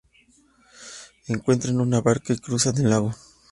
[1.27, 3.13] Encuentran una barca y cruzan el lago.